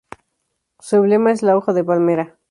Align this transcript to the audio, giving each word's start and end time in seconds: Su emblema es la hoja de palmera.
Su 0.79 0.95
emblema 0.95 1.31
es 1.31 1.43
la 1.43 1.55
hoja 1.55 1.73
de 1.73 1.83
palmera. 1.83 2.35